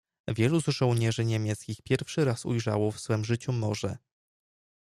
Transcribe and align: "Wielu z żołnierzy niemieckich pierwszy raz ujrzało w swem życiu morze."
"Wielu 0.27 0.61
z 0.61 0.65
żołnierzy 0.65 1.25
niemieckich 1.25 1.81
pierwszy 1.81 2.25
raz 2.25 2.45
ujrzało 2.45 2.91
w 2.91 2.99
swem 2.99 3.25
życiu 3.25 3.51
morze." 3.53 3.97